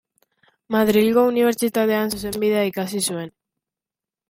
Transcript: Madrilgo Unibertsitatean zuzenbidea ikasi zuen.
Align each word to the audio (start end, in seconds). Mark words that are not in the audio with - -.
Madrilgo 0.75 1.25
Unibertsitatean 1.33 2.15
zuzenbidea 2.15 2.65
ikasi 2.73 3.05
zuen. 3.11 3.33